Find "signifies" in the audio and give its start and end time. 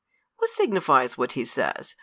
0.49-1.15